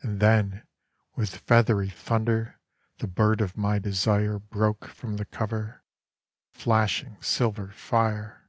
[0.00, 0.64] And then,
[1.16, 2.60] with feathery thunder,
[2.98, 5.24] the bird of my desireBroke from the
[6.54, 8.48] coverFlashing silver fire.